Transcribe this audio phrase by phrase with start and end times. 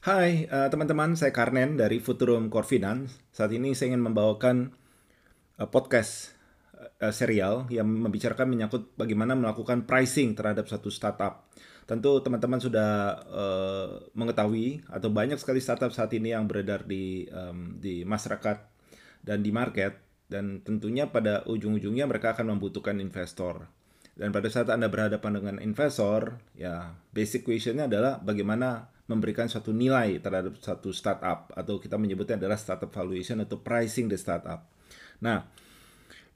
[0.00, 3.20] Hai uh, teman-teman, saya Karnen dari Futurum Core Finance.
[3.36, 4.72] Saat ini saya ingin membawakan
[5.60, 6.32] uh, podcast
[7.04, 11.52] uh, serial yang membicarakan menyangkut bagaimana melakukan pricing terhadap satu startup.
[11.84, 17.28] Tentu teman-teman sudah uh, mengetahui atau banyak sekali startup saat ini yang beredar di
[17.76, 18.56] di masyarakat
[19.20, 20.00] dan di market
[20.32, 23.68] dan tentunya pada ujung-ujungnya mereka akan membutuhkan investor.
[24.16, 30.22] Dan pada saat Anda berhadapan dengan investor, ya basic questionnya adalah bagaimana memberikan suatu nilai
[30.22, 34.70] terhadap satu startup atau kita menyebutnya adalah startup valuation atau pricing the startup.
[35.18, 35.50] Nah,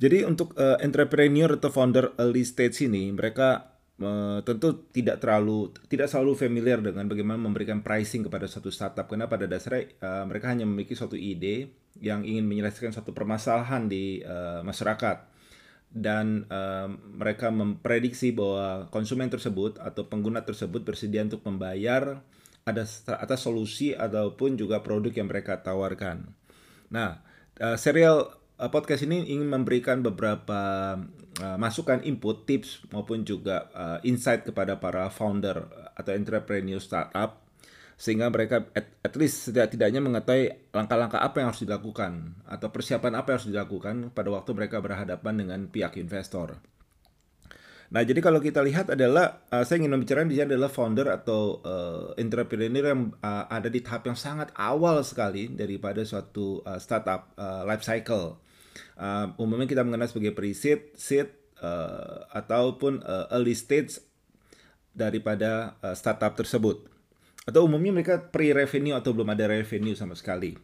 [0.00, 6.08] jadi untuk uh, entrepreneur atau founder early stage ini mereka uh, tentu tidak terlalu tidak
[6.08, 10.64] selalu familiar dengan bagaimana memberikan pricing kepada satu startup karena pada dasarnya uh, mereka hanya
[10.64, 15.28] memiliki suatu ide yang ingin menyelesaikan satu permasalahan di uh, masyarakat
[15.92, 22.24] dan uh, mereka memprediksi bahwa konsumen tersebut atau pengguna tersebut bersedia untuk membayar
[22.62, 22.86] ada
[23.18, 26.30] atas solusi ataupun juga produk yang mereka tawarkan.
[26.94, 27.24] Nah,
[27.58, 30.94] uh, serial uh, podcast ini ingin memberikan beberapa
[31.42, 33.66] uh, masukan input, tips maupun juga
[34.06, 35.66] insight kepada para founder
[35.98, 37.42] atau entrepreneur startup
[38.02, 43.26] sehingga mereka at, at least setidak-tidaknya mengetahui langkah-langkah apa yang harus dilakukan atau persiapan apa
[43.30, 46.58] yang harus dilakukan pada waktu mereka berhadapan dengan pihak investor.
[47.92, 51.60] Nah, jadi kalau kita lihat adalah uh, saya ingin membicarakan di sini adalah founder atau
[51.60, 57.36] uh, entrepreneur yang uh, ada di tahap yang sangat awal sekali daripada suatu uh, startup
[57.36, 58.40] uh, life cycle.
[58.96, 61.28] Uh, umumnya kita mengenal sebagai pre-seed, seed,
[61.60, 64.00] uh, ataupun uh, early stage
[64.96, 66.88] daripada uh, startup tersebut.
[67.44, 70.56] Atau umumnya mereka pre-revenue atau belum ada revenue sama sekali.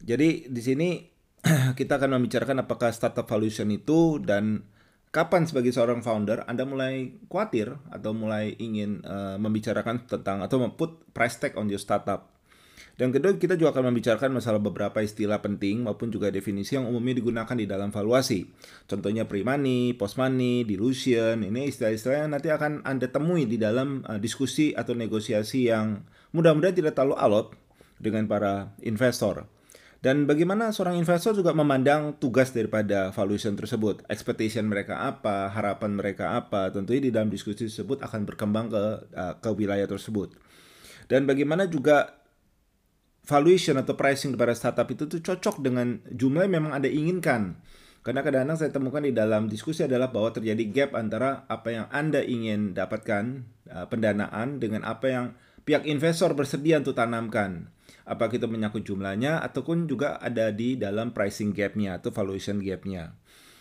[0.00, 1.04] Jadi di sini
[1.78, 4.64] kita akan membicarakan apakah startup valuation itu dan
[5.10, 11.02] kapan sebagai seorang founder Anda mulai khawatir atau mulai ingin uh, membicarakan tentang atau put
[11.10, 12.30] price tag on your startup.
[13.00, 17.16] Dan kedua, kita juga akan membicarakan masalah beberapa istilah penting maupun juga definisi yang umumnya
[17.16, 18.44] digunakan di dalam valuasi.
[18.84, 24.76] Contohnya pre-money, post-money, dilution, ini istilah-istilah yang nanti akan Anda temui di dalam uh, diskusi
[24.76, 26.04] atau negosiasi yang
[26.36, 27.46] mudah-mudahan tidak terlalu alot
[27.96, 29.48] dengan para investor.
[30.00, 36.40] Dan bagaimana seorang investor juga memandang tugas daripada valuation tersebut, expectation mereka apa, harapan mereka
[36.40, 40.32] apa, tentunya di dalam diskusi tersebut akan berkembang ke uh, ke wilayah tersebut.
[41.04, 42.16] Dan bagaimana juga
[43.28, 47.60] valuation atau pricing kepada startup itu tuh cocok dengan jumlah yang memang Anda inginkan.
[48.00, 52.24] Karena kadang-kadang saya temukan di dalam diskusi adalah bahwa terjadi gap antara apa yang Anda
[52.24, 53.24] ingin dapatkan
[53.68, 55.26] uh, pendanaan dengan apa yang
[55.70, 57.70] pihak investor bersedia untuk tanamkan
[58.02, 63.14] apa kita menyangkut jumlahnya ataupun juga ada di dalam pricing gapnya atau valuation gapnya.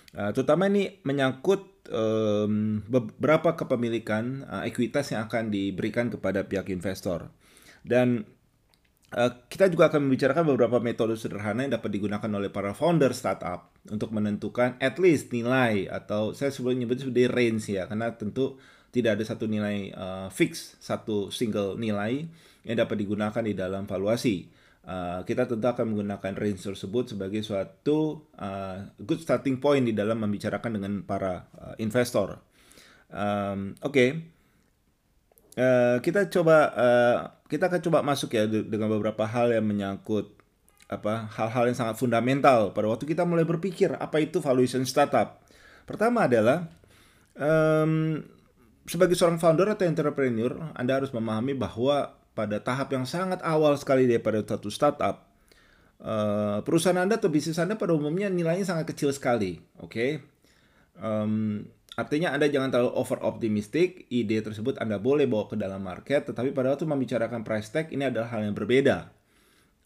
[0.09, 7.29] Uh, terutama ini menyangkut um, beberapa kepemilikan uh, ekuitas yang akan diberikan kepada pihak investor.
[7.85, 8.25] Dan
[9.13, 13.69] uh, kita juga akan membicarakan beberapa metode sederhana yang dapat digunakan oleh para founder startup
[13.85, 18.57] untuk menentukan at least nilai atau saya sebelum nyebut sebagai range ya karena tentu
[18.89, 22.25] tidak ada satu nilai uh, fix satu single nilai
[22.65, 24.49] yang dapat digunakan di dalam valuasi.
[24.89, 30.17] Uh, kita tentu akan menggunakan range tersebut sebagai suatu uh, good starting point di dalam
[30.17, 32.41] membicarakan dengan para uh, investor.
[33.13, 34.09] Um, Oke, okay.
[35.61, 40.39] uh, kita coba uh, kita akan coba masuk ya dengan beberapa hal yang menyangkut
[40.89, 45.37] apa hal-hal yang sangat fundamental pada waktu kita mulai berpikir apa itu valuation startup.
[45.85, 46.65] Pertama adalah
[47.37, 48.21] um,
[48.89, 54.09] sebagai seorang founder atau entrepreneur, Anda harus memahami bahwa pada tahap yang sangat awal sekali
[54.09, 55.29] daripada satu startup,
[56.01, 59.93] uh, perusahaan Anda atau bisnis Anda pada umumnya nilainya sangat kecil sekali, oke?
[59.93, 60.11] Okay?
[60.97, 66.25] Um, artinya Anda jangan terlalu over optimistic, ide tersebut Anda boleh bawa ke dalam market,
[66.25, 69.13] tetapi pada waktu membicarakan price tag ini adalah hal yang berbeda.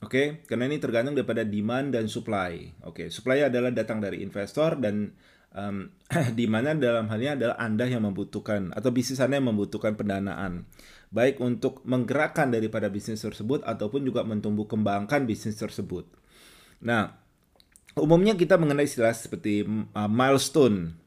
[0.04, 0.28] Oke, okay?
[0.48, 2.84] karena ini tergantung daripada demand dan supply.
[2.88, 3.08] Oke, okay?
[3.08, 5.16] supply adalah datang dari investor dan
[5.54, 5.90] um,
[6.38, 10.68] di mana dalam hal ini adalah Anda yang membutuhkan atau bisnis Anda yang membutuhkan pendanaan
[11.14, 16.10] baik untuk menggerakkan daripada bisnis tersebut ataupun juga mentumbuh kembangkan bisnis tersebut.
[16.82, 17.14] Nah,
[17.94, 19.62] umumnya kita mengenai istilah seperti
[19.94, 20.98] uh, milestone.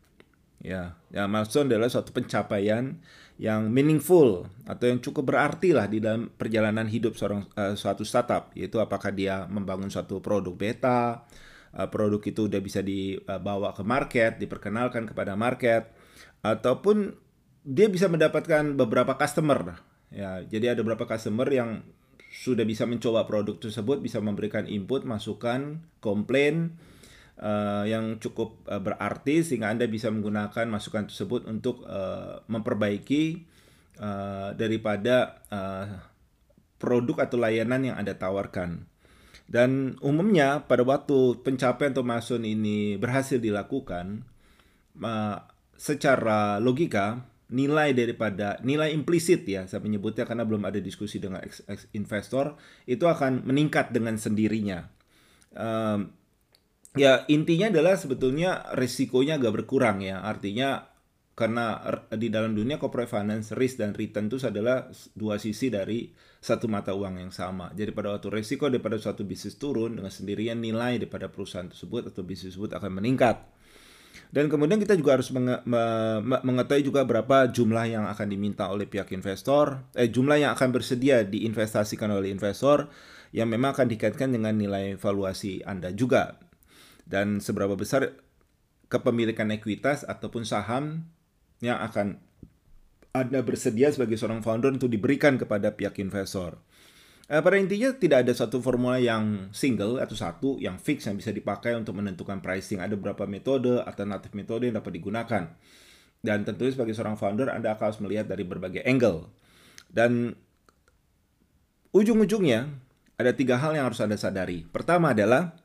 [0.62, 3.02] Ya, ya milestone adalah suatu pencapaian
[3.36, 8.54] yang meaningful atau yang cukup berarti lah di dalam perjalanan hidup seorang uh, suatu startup,
[8.54, 11.26] yaitu apakah dia membangun suatu produk beta,
[11.76, 15.92] uh, produk itu udah bisa dibawa ke market, diperkenalkan kepada market,
[16.40, 17.14] ataupun
[17.62, 19.78] dia bisa mendapatkan beberapa customer.
[20.10, 21.84] Ya, jadi ada beberapa customer yang
[22.32, 26.78] sudah bisa mencoba produk tersebut, bisa memberikan input, masukan, komplain
[27.40, 33.46] uh, yang cukup uh, berarti sehingga Anda bisa menggunakan masukan tersebut untuk uh, memperbaiki
[33.98, 35.86] uh, daripada uh,
[36.76, 38.84] produk atau layanan yang Anda tawarkan.
[39.46, 42.02] Dan umumnya pada waktu pencapaian atau
[42.42, 44.26] ini berhasil dilakukan,
[45.78, 51.38] secara logika nilai daripada nilai implisit ya saya menyebutnya karena belum ada diskusi dengan
[51.94, 52.58] investor
[52.90, 54.90] itu akan meningkat dengan sendirinya.
[56.96, 60.95] Ya intinya adalah sebetulnya risikonya agak berkurang ya artinya
[61.36, 61.84] karena
[62.16, 66.08] di dalam dunia corporate finance risk dan return itu adalah dua sisi dari
[66.40, 67.68] satu mata uang yang sama.
[67.76, 72.24] Jadi pada waktu risiko daripada suatu bisnis turun dengan sendirian nilai daripada perusahaan tersebut atau
[72.24, 73.44] bisnis tersebut akan meningkat.
[74.32, 75.60] Dan kemudian kita juga harus menge
[76.40, 81.20] mengetahui juga berapa jumlah yang akan diminta oleh pihak investor, eh jumlah yang akan bersedia
[81.20, 82.88] diinvestasikan oleh investor
[83.36, 86.40] yang memang akan dikaitkan dengan nilai valuasi Anda juga.
[87.04, 88.16] Dan seberapa besar
[88.88, 91.12] kepemilikan ekuitas ataupun saham
[91.60, 92.20] yang akan
[93.16, 96.60] Anda bersedia sebagai seorang founder untuk diberikan kepada pihak investor.
[97.26, 101.34] Eh, pada intinya tidak ada satu formula yang single atau satu yang fix yang bisa
[101.34, 102.78] dipakai untuk menentukan pricing.
[102.78, 105.42] Ada beberapa metode, alternatif metode yang dapat digunakan.
[106.22, 109.26] Dan tentunya sebagai seorang founder Anda akan harus melihat dari berbagai angle.
[109.90, 110.38] Dan
[111.90, 112.70] ujung-ujungnya
[113.18, 114.62] ada tiga hal yang harus Anda sadari.
[114.68, 115.56] Pertama adalah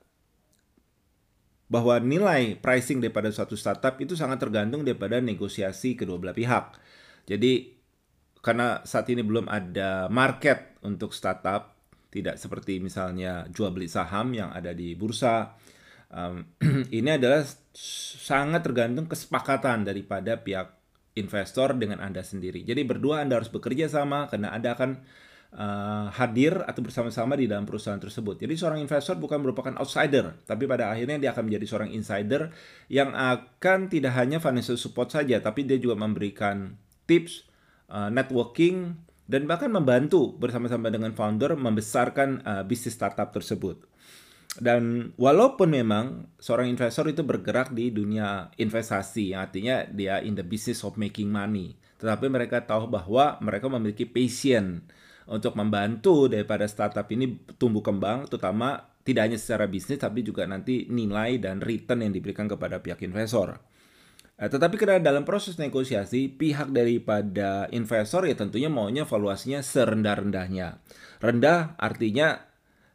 [1.71, 6.75] bahwa nilai pricing daripada suatu startup itu sangat tergantung daripada negosiasi kedua belah pihak.
[7.31, 7.79] Jadi
[8.43, 11.79] karena saat ini belum ada market untuk startup,
[12.11, 15.55] tidak seperti misalnya jual beli saham yang ada di bursa.
[16.11, 16.43] Um,
[16.91, 20.75] ini adalah sangat tergantung kesepakatan daripada pihak
[21.15, 22.67] investor dengan Anda sendiri.
[22.67, 25.07] Jadi berdua Anda harus bekerja sama karena Anda akan
[25.55, 28.39] uh, hadir atau bersama-sama di dalam perusahaan tersebut.
[28.43, 32.51] Jadi seorang investor bukan merupakan outsider, tapi pada akhirnya dia akan menjadi seorang insider
[32.87, 36.75] yang akan tidak hanya financial support saja, tapi dia juga memberikan
[37.07, 37.47] tips,
[37.91, 38.95] uh, networking,
[39.27, 43.87] dan bahkan membantu bersama-sama dengan founder membesarkan uh, bisnis startup tersebut.
[44.51, 50.83] Dan walaupun memang seorang investor itu bergerak di dunia investasi, artinya dia in the business
[50.83, 54.83] of making money, tetapi mereka tahu bahwa mereka memiliki passion
[55.29, 60.85] untuk membantu daripada startup ini tumbuh kembang, terutama tidak hanya secara bisnis tapi juga nanti
[60.89, 63.57] nilai dan return yang diberikan kepada pihak investor.
[64.41, 70.81] Eh, tetapi karena dalam proses negosiasi, pihak daripada investor ya tentunya maunya valuasinya serendah-rendahnya.
[71.21, 72.41] Rendah artinya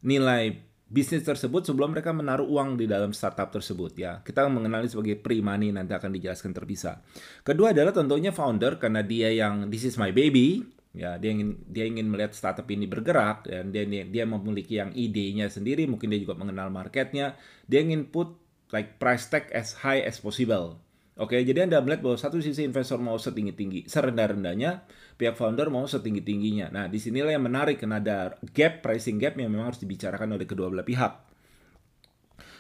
[0.03, 4.23] nilai bisnis tersebut sebelum mereka menaruh uang di dalam startup tersebut ya.
[4.23, 7.03] Kita mengenali sebagai pre-money nanti akan dijelaskan terpisah.
[7.43, 10.63] Kedua adalah tentunya founder karena dia yang this is my baby
[10.97, 15.53] ya dia ingin dia ingin melihat startup ini bergerak dan dia dia memiliki yang idenya
[15.53, 17.37] sendiri mungkin dia juga mengenal marketnya
[17.69, 18.33] dia ingin put
[18.73, 20.81] like price tag as high as possible
[21.17, 24.85] Oke, jadi Anda melihat bahwa satu sisi investor mau setinggi-tinggi, serendah-rendahnya,
[25.17, 26.69] pihak founder mau setinggi-tingginya.
[26.69, 30.45] Nah, di sinilah yang menarik, karena ada gap, pricing gap yang memang harus dibicarakan oleh
[30.45, 31.13] kedua belah pihak.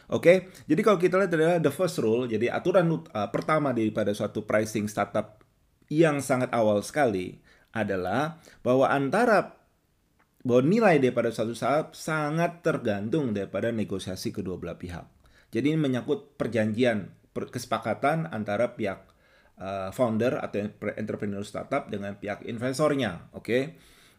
[0.09, 4.49] Oke, jadi kalau kita lihat adalah the first rule, jadi aturan uh, pertama daripada suatu
[4.49, 5.45] pricing startup
[5.93, 7.37] yang sangat awal sekali
[7.77, 9.53] adalah bahwa antara
[10.47, 15.05] bahwa nilai daripada suatu startup sangat tergantung daripada negosiasi kedua belah pihak.
[15.51, 19.11] Jadi ini menyangkut perjanjian kesepakatan antara pihak
[19.59, 23.43] uh, founder atau entrepreneur startup dengan pihak investornya, oke?
[23.43, 23.63] Okay?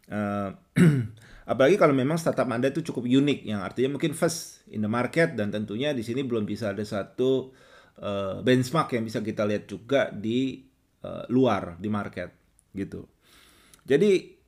[0.08, 0.48] Eh,
[1.52, 5.36] apalagi kalau memang startup Anda itu cukup unik, yang artinya mungkin first in the market
[5.36, 7.52] dan tentunya di sini belum bisa ada satu
[8.00, 10.64] uh, benchmark yang bisa kita lihat juga di
[11.30, 12.34] luar di market,
[12.74, 13.06] gitu.
[13.88, 14.38] Jadi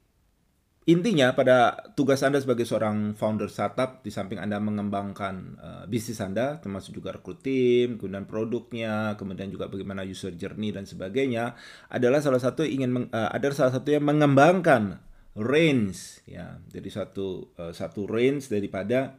[0.91, 6.59] Intinya pada tugas Anda sebagai seorang founder startup di samping Anda mengembangkan uh, bisnis Anda
[6.59, 11.55] termasuk juga rekrut tim, kemudian produknya, kemudian juga bagaimana user journey dan sebagainya
[11.95, 14.99] adalah salah satu ingin meng, uh, adalah salah satu yang mengembangkan
[15.39, 16.59] range ya.
[16.67, 19.15] Jadi satu uh, satu range daripada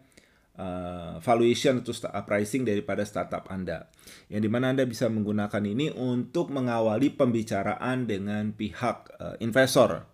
[0.59, 1.95] uh, valuation atau
[2.27, 3.87] pricing daripada startup Anda.
[4.27, 10.10] Yang di mana Anda bisa menggunakan ini untuk mengawali pembicaraan dengan pihak uh, investor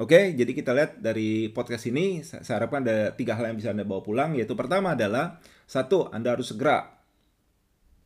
[0.00, 3.84] Oke, jadi kita lihat dari podcast ini, saya harapkan ada tiga hal yang bisa Anda
[3.84, 6.88] bawa pulang, yaitu pertama adalah, satu, Anda harus segera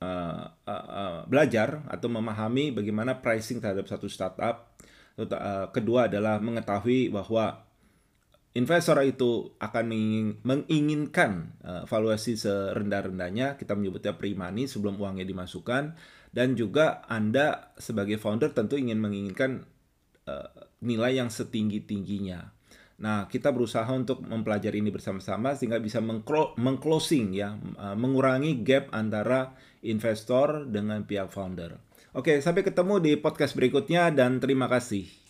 [0.02, 4.74] uh, uh, uh, belajar atau memahami bagaimana pricing terhadap satu startup.
[5.70, 7.62] Kedua adalah mengetahui bahwa
[8.58, 9.86] investor itu akan
[10.42, 11.54] menginginkan
[11.86, 15.94] valuasi serendah-rendahnya, kita menyebutnya pre-money sebelum uangnya dimasukkan,
[16.34, 19.70] dan juga Anda sebagai founder tentu ingin menginginkan
[20.28, 20.48] uh,
[20.84, 22.52] nilai yang setinggi-tingginya.
[22.94, 25.98] Nah, kita berusaha untuk mempelajari ini bersama-sama sehingga bisa
[26.54, 31.80] mengclosing ya, uh, mengurangi gap antara investor dengan pihak founder.
[32.14, 35.23] Oke, sampai ketemu di podcast berikutnya dan terima kasih.